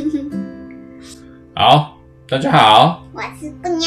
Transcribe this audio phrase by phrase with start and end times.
[1.54, 3.86] 好，大家好，我是布妞，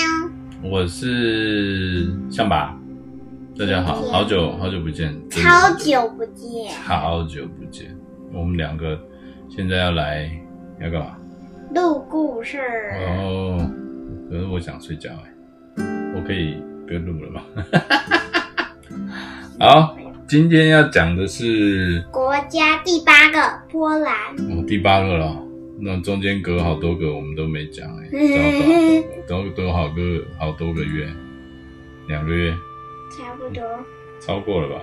[0.63, 2.77] 我是象拔，
[3.57, 7.95] 大家好，好久好久不见，超久不见，好久不见，
[8.31, 8.99] 我们两个
[9.49, 10.29] 现在要来
[10.79, 11.17] 要干嘛？
[11.73, 12.59] 录故事。
[13.07, 13.57] 哦，
[14.29, 15.33] 可是我想睡觉哎，
[16.15, 17.41] 我可以不用录了吗？
[19.59, 25.39] 好，今天要讲的是国家第八个波兰，哦，第八个了。
[25.85, 28.09] 那中间隔好多个，我们都没讲哎，
[29.27, 31.05] 都都好个好多个月，
[32.07, 32.51] 两个月，
[33.11, 33.61] 差不多，
[34.21, 34.81] 超过了吧？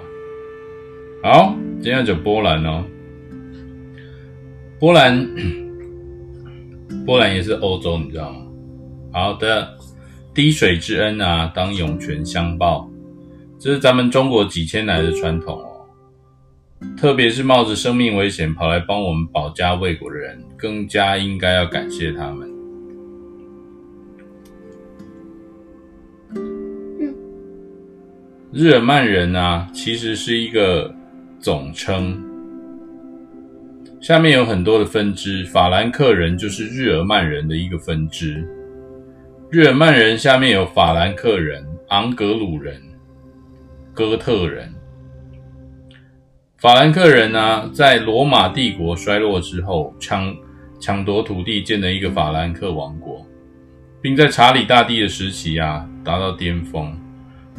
[1.23, 2.85] 好，今天要讲波兰哦，
[4.79, 5.27] 波兰，
[7.07, 8.47] 波兰也是欧洲，你知道吗？
[9.13, 9.79] 好的，
[10.35, 12.91] 滴水之恩啊，当涌泉相报，
[13.59, 15.70] 这是咱们中国几千来的传统哦。
[16.97, 22.49] 特别是冒着生命危险跑来帮我们保家卫国的人，更加应该要感谢他们。
[28.53, 30.93] 日耳曼人啊，其实是一个
[31.39, 32.21] 总称，
[34.01, 35.45] 下面有很多的分支。
[35.45, 38.45] 法兰克人就是日耳曼人的一个分支。
[39.51, 42.83] 日耳曼人下面有法兰克人、昂格鲁人、
[43.95, 44.75] 哥特人。
[46.61, 50.37] 法兰克人呢、在罗马帝国衰落之后，抢
[50.79, 53.27] 抢夺土地，建了一个法兰克王国，
[54.03, 56.95] 并在查理大帝的时期啊，达到巅峰，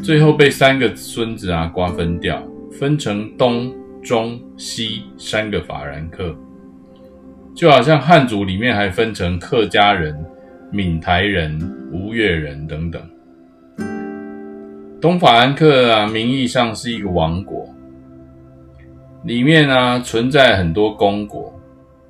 [0.03, 6.35] 最后被三个孙子啊瓜分掉，分成东、中、西三个法兰克，
[7.55, 10.16] 就好像汉族里面还分成客家人、
[10.72, 11.59] 闽台人、
[11.91, 13.02] 吴越人等等。
[15.02, 17.67] 东法兰克啊，名义上是一个王国。
[19.23, 21.53] 里面呢、啊、存在很多公国，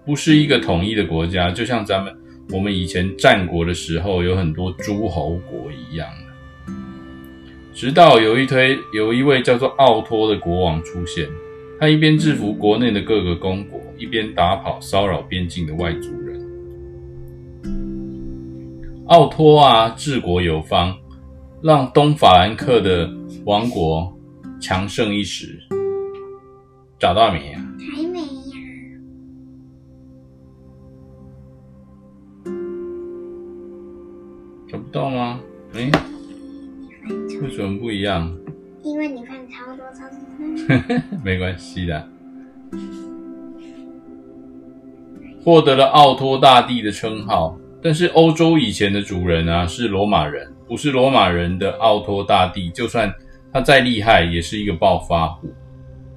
[0.05, 2.15] 不是一个统一的国家，就像咱们
[2.53, 6.07] 我们以前战国的时候有很多诸侯国一样。
[7.73, 11.27] 直到有一推有一位叫做奥托的国王出现，
[11.79, 16.41] 他一边制服国内的各个公国，一边打跑骚扰边境的外族人。
[19.07, 20.97] 奥托啊，治国有方，
[21.61, 23.09] 让东法兰克的
[23.43, 24.17] 王国
[24.61, 25.59] 强盛一时。
[27.01, 27.59] 找到没呀？
[27.95, 28.25] 还没呀。
[34.69, 35.39] 找不到吗？
[35.73, 35.89] 哎，
[37.41, 38.31] 为什么不一样？
[38.83, 40.19] 因为你犯超多超多
[40.55, 41.07] 错。
[41.25, 42.07] 没关系的。
[45.43, 53.11] 获得了奥托大帝的称号，但是欧洲以前的主人啊是罗马人，不是罗马人的奥托大帝，就算
[53.51, 55.51] 他再厉害，也是一个暴发户。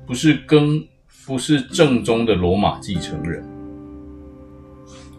[0.07, 0.83] 不是跟
[1.27, 3.45] 不是正宗的罗马继承人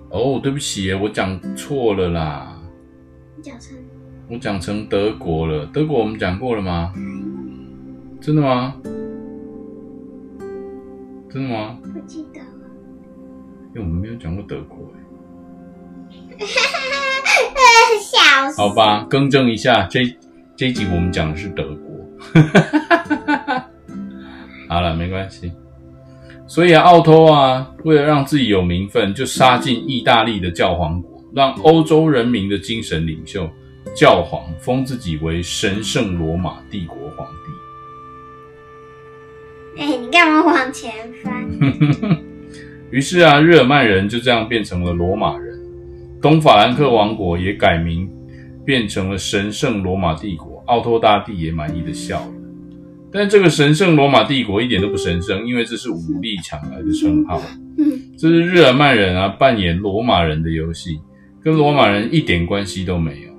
[0.10, 2.62] 哦，对不起，我讲错了啦。
[3.42, 3.76] 讲成
[4.30, 6.94] 我讲成德国了，德国我们讲过了吗？
[8.22, 8.76] 真的吗？
[11.30, 11.78] 真的吗？
[11.94, 12.46] 不记得了。
[13.74, 15.00] 因为我们没有讲过德国哎。
[18.02, 18.62] 笑死。
[18.62, 20.02] 好吧，更正一下，这
[20.56, 21.96] 这一集我们讲的是德国。
[24.76, 25.54] 好了，没关系。
[26.46, 33.50] 所以啊，奥托啊，为了让自己有名分，就杀进意大利的教皇国，让欧洲人民的精神领袖
[33.96, 37.26] 教皇封自己为神圣罗马帝国皇
[39.76, 39.82] 帝。
[39.82, 40.92] 哎，你干嘛往前
[41.24, 41.32] 翻？
[42.92, 45.58] 于是啊，日耳曼人就这样变成了罗马人，
[46.22, 48.12] 东法兰克王国也改名
[48.66, 50.62] 变成了神圣罗马帝国。
[50.66, 52.35] 奥托大帝也满意的笑了。
[53.16, 57.42] 但这个神圣罗马帝国一点都不神圣，因为这是武力抢来的称号。
[58.18, 61.00] 这是日耳曼人啊扮演罗马人的游戏，
[61.42, 63.32] 跟罗马人一点关系都没有。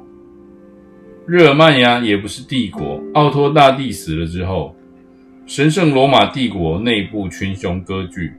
[1.27, 3.03] 日耳曼呀也不是帝国。
[3.13, 4.75] 奥托大帝死了之后，
[5.45, 8.33] 神圣罗马帝国内部群雄割据，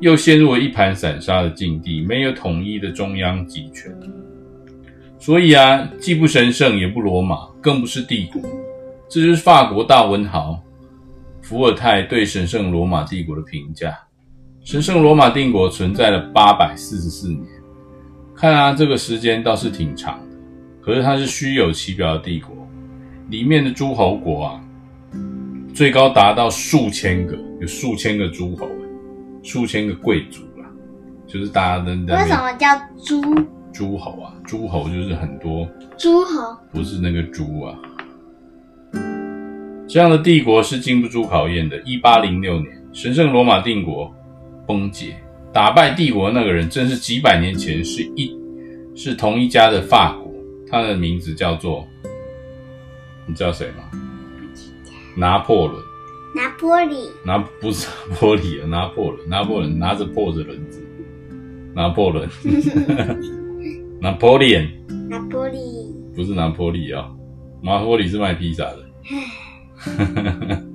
[0.00, 3.96] 又陷入了一盘散沙的境地，没有统一的中央集权。
[5.20, 8.42] 所以啊，既不神圣，也不罗马，更不是帝国。
[9.08, 10.60] 这就是法国大文豪。
[11.50, 13.98] 伏尔泰对神圣罗马帝国的评价：
[14.62, 17.44] 神圣罗马帝国存在了八百四十四年，
[18.36, 20.36] 看啊，这个时间倒是挺长的。
[20.80, 22.54] 可是它是虚有其表的帝国，
[23.30, 24.60] 里面的诸侯国啊，
[25.74, 28.68] 最高达到数千个，有数千个诸侯，
[29.42, 30.62] 数千个贵族啊，
[31.26, 31.96] 就是大家的。
[32.16, 33.20] 为什么叫诸
[33.72, 34.32] 诸侯啊？
[34.44, 35.68] 诸侯就是很多
[35.98, 37.76] 诸侯，不是那个猪啊。
[39.92, 41.76] 这样的帝国是经不住考验的。
[41.80, 44.08] 一八零六年，神圣罗马帝国
[44.64, 45.16] 崩解，
[45.52, 48.38] 打败帝国的那个人，正是几百年前是一
[48.94, 50.32] 是同一家的法国，
[50.68, 51.84] 他的名字叫做，
[53.26, 53.90] 你知道谁吗？
[55.16, 55.82] 拿破仑。
[56.36, 57.08] 拿破里。
[57.26, 60.86] 拿不是拿破里啊，拿破仑，拿破仑拿着破着轮子，
[61.74, 62.28] 拿破仑。
[64.00, 64.68] 拿破仑。
[65.08, 65.58] 拿破里。
[66.14, 67.10] 不是拿破里啊，
[67.60, 68.86] 拿破里是卖披萨的。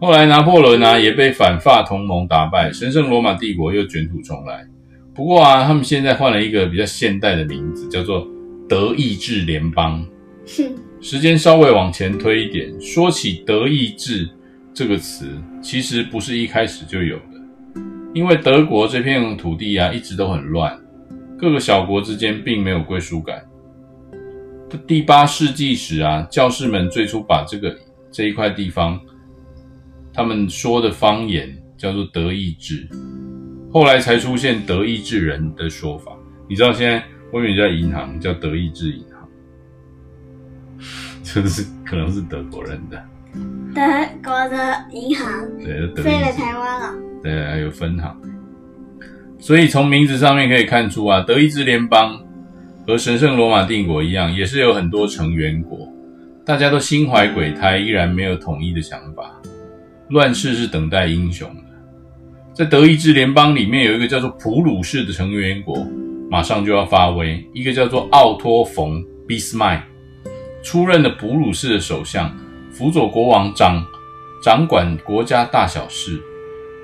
[0.00, 4.64] 后来拿破仑啊也被反法同盟打败，神圣罗马帝国又卷土重来。
[5.12, 8.24] 不过啊，他们现在换了一个比较现代的名字，叫做
[8.68, 10.06] 德意志联邦。
[11.00, 14.28] 时间稍微往前推一点，说起德意志
[14.72, 15.26] 这个词，
[15.60, 17.80] 其实不是一开始就有的，
[18.14, 20.78] 因为德国这片土地啊一直都很乱，
[21.36, 23.42] 各个小国之间并没有归属感。
[24.76, 27.74] 第八世纪时啊，教士们最初把这个
[28.10, 29.00] 这一块地方，
[30.12, 32.86] 他们说的方言叫做德意志，
[33.72, 36.12] 后来才出现德意志人的说法。
[36.48, 39.28] 你知道现在外面有家银行叫德意志银行，
[41.22, 43.02] 就是可能是德国人的。
[43.74, 43.82] 德
[44.22, 45.26] 国的银行，
[45.58, 46.94] 对，德飞来台湾了。
[47.22, 48.20] 对，还有分行。
[49.38, 52.24] 所以从名字上面可以看出啊，德意志联邦。
[52.88, 55.86] 和神圣罗马帝国一样，也是有很多成员国，
[56.42, 59.30] 大家都心怀鬼胎，依然没有统一的想法。
[60.08, 61.62] 乱世是等待英雄的。
[62.54, 65.86] 在德意志联邦里面，有一个叫做普鲁士的成员国，
[66.30, 67.46] 马上就要发威。
[67.52, 69.84] 一个叫做奥托·冯·俾斯麦
[70.62, 72.34] 出任的普鲁士的首相，
[72.70, 73.84] 辅佐国王掌
[74.42, 76.18] 掌管国家大小事，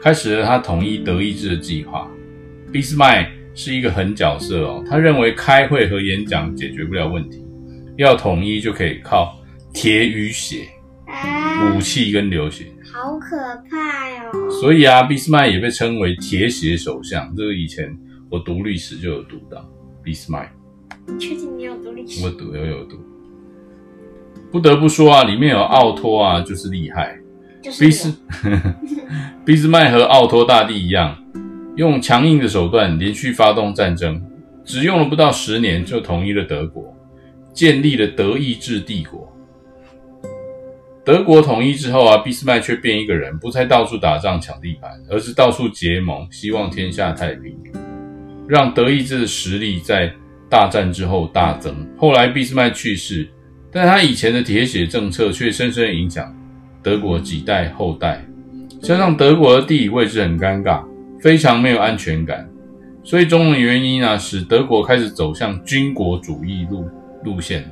[0.02, 2.06] 开始了他统一德意志的计划。
[2.70, 3.32] 俾斯麦。
[3.54, 7.44] 是一个狠角色哦，他认为开会和演讲解决不了问题，
[7.96, 9.38] 要统一就可以靠
[9.72, 10.66] 铁与血，
[11.76, 13.36] 武器跟流血，好可
[13.70, 14.50] 怕哦。
[14.50, 17.34] 所以啊，俾斯麦也被称为铁血首相。
[17.36, 17.96] 这个以前
[18.30, 19.64] 我读历史就有读到，
[20.02, 20.52] 俾斯麦。
[21.06, 22.24] 你确定你有读历史？
[22.24, 22.96] 我读，有有读。
[24.50, 27.18] 不得不说啊，里面有奥托啊，就是厉害。
[27.80, 28.12] 俾斯，
[29.44, 31.16] 俾斯麦和奥托大帝一样。
[31.76, 34.22] 用强硬的手段连续发动战争，
[34.64, 36.94] 只用了不到十年就统一了德国，
[37.52, 39.28] 建立了德意志帝国。
[41.04, 47.56] 德国统一之后啊，俾斯麦却变一个人，不再到处打仗抢地盘，而是到处结盟，希望天下太平，
[48.48, 50.10] 让德意志的实力在
[50.48, 51.74] 大战之后大增。
[51.98, 53.28] 后来俾斯麦去世，
[53.72, 56.32] 但他以前的铁血政策却深深影响
[56.84, 58.24] 德国几代后代，
[58.80, 60.84] 加上德国的地理位置很尴尬。
[61.24, 62.46] 非常没有安全感，
[63.02, 66.86] 所以种种原因呢，使德国开始走向军国主义路
[67.24, 67.64] 路线。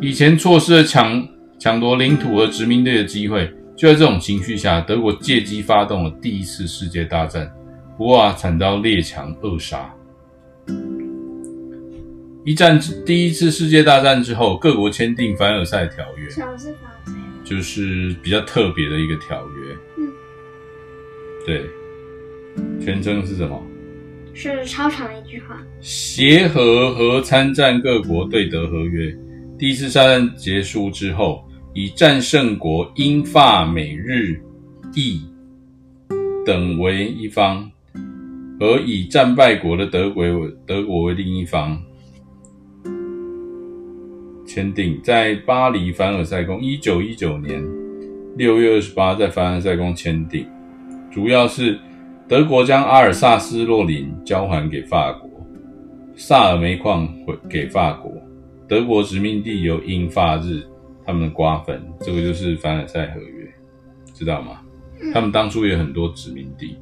[0.00, 1.24] 以前错失了抢
[1.56, 7.48] 抢夺领土和殖民地的机会，就在这种情绪下，德国借机发动了第一次世界大战。
[7.96, 9.94] 不过啊，惨遭列强扼杀。
[12.44, 12.76] 一战
[13.06, 16.28] 第一次世界大战之后，各国签订凡尔赛条约？
[17.44, 19.76] 就是比较特别的一个条约。
[19.96, 20.10] 嗯，
[21.46, 21.64] 对。
[22.80, 23.62] 全称是什么？
[24.34, 25.60] 是超长的一句话。
[25.80, 29.12] 协和和参战各国对德合约，
[29.58, 31.44] 第一次大战结束之后，
[31.74, 34.40] 以战胜国英法美日
[34.94, 35.20] 意
[36.46, 37.68] 等为一方，
[38.60, 41.76] 和以战败国的德国为德国为另一方
[44.46, 47.60] 签订，在巴黎凡尔赛宫，一九一九年
[48.36, 50.46] 六月二十八，在凡尔赛宫签订，
[51.10, 51.76] 主要是。
[52.28, 55.30] 德国将阿尔萨斯洛林交还给法国，
[56.14, 58.12] 萨尔煤矿回给法国，
[58.68, 60.62] 德国殖民地由英法日
[61.06, 63.50] 他们瓜分，这个就是凡尔赛合约，
[64.12, 64.60] 知道吗？
[65.14, 66.76] 他们当初也有很多殖民地，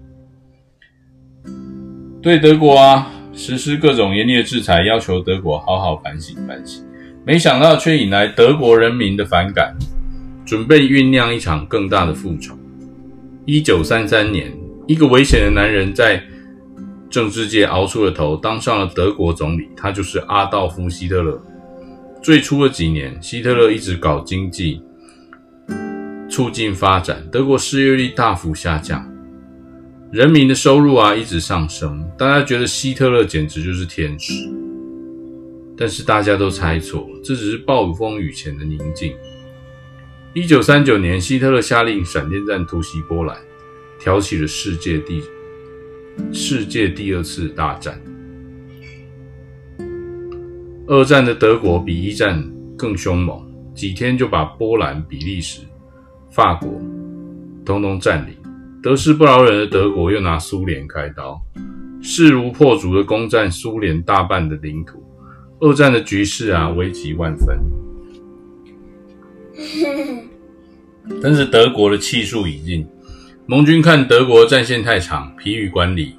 [2.21, 6.85] 对德国啊实施各种严厉的制裁，要求德国好好反省反省，
[7.25, 9.77] 没想到却引来德国人民的反感，
[10.45, 12.59] 准备酝酿一场更大的复仇。
[13.45, 14.66] 一九三三年。
[14.87, 16.23] 一个危险的男人在
[17.11, 19.69] 政治界熬出了头，当上了德国总理。
[19.77, 21.43] 他就是阿道夫·希特勒。
[22.23, 24.81] 最初的几年，希特勒一直搞经济，
[26.29, 29.05] 促进发展，德国失业率大幅下降，
[30.13, 32.09] 人民的收入啊一直上升。
[32.17, 34.33] 大家觉得希特勒简直就是天使，
[35.77, 39.13] 但是大家都猜错，这只是暴风雨前的宁静。
[40.33, 43.37] 一九三九年，希特勒下令闪电战突袭波兰。
[43.99, 45.23] 挑起了世界第
[46.33, 48.01] 世界第二次大战。
[50.87, 52.43] 二战的德国比一战
[52.77, 55.63] 更凶猛，几天就把波兰、比利时、
[56.31, 56.81] 法国
[57.65, 58.35] 通通占领。
[58.83, 61.41] 得势不饶人的德国又拿苏联开刀，
[62.01, 65.03] 势如破竹的攻占苏联大半的领土。
[65.59, 67.59] 二战的局势啊，危急万分。
[71.21, 72.87] 但是德国的气数已尽，
[73.49, 76.17] 盟军看德国战线太长，疲于管理，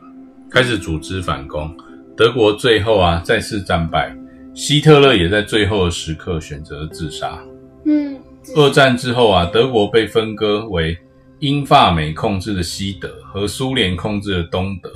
[0.50, 1.76] 开始组织反攻。
[2.16, 4.16] 德国最后啊，再次战败。
[4.54, 7.38] 希特勒也在最后的时刻选择自杀。
[7.86, 8.18] 嗯，
[8.56, 10.98] 二战之后啊，德国被分割为
[11.40, 14.90] 英法美控制的西德和苏联控制的东德，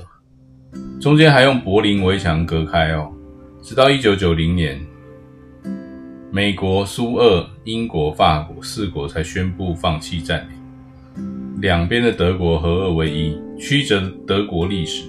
[1.01, 3.11] 中间还用柏林围墙隔开哦。
[3.61, 4.79] 直到一九九零年，
[6.31, 10.60] 美国、苏俄、英国、法国四国才宣布放弃占领，
[11.61, 15.07] 两边的德国合二为一，曲折的德国历史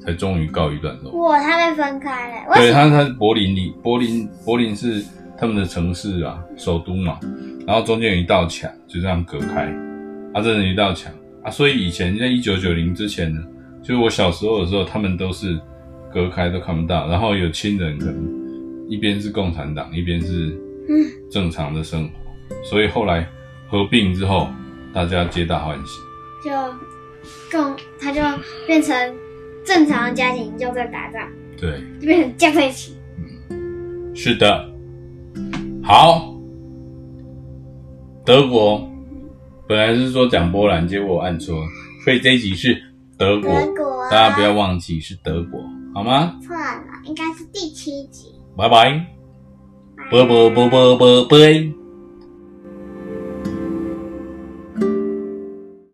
[0.00, 1.12] 才终于告一段落。
[1.28, 2.54] 哇，他被分开了。
[2.54, 5.02] 对，他他柏林里，柏林柏林是
[5.36, 7.18] 他们的城市啊，首都嘛，
[7.66, 9.64] 然后中间有一道墙，就这样隔开，
[10.32, 13.42] 啊，这是一道墙啊，所以以前在一九九零之前呢，
[13.82, 15.58] 就是我小时候的时候，他们都是。
[16.12, 18.24] 隔开都看不到，然后有亲人可能
[18.88, 20.56] 一边是共产党，一边是
[21.28, 22.10] 正常的生活，
[22.50, 23.26] 嗯、所以后来
[23.66, 24.46] 合并之后，
[24.94, 25.98] 大家皆大欢喜，
[26.44, 26.50] 就
[27.50, 28.22] 共他就
[28.64, 28.94] 变成
[29.66, 32.96] 正常的家庭，就在打仗，对，就变成加在一起。
[33.18, 34.72] 嗯，是的，
[35.82, 36.32] 好，
[38.24, 38.88] 德国
[39.66, 41.56] 本来是说讲波兰，结果我按错，
[42.04, 42.80] 所以这一集是
[43.18, 45.60] 德国，德国大家不要忘记是德国。
[45.92, 46.38] 好吗？
[46.40, 48.28] 错了，应该是第七集。
[48.56, 49.04] 拜拜，
[50.08, 51.83] 啵啵啵啵啵啵。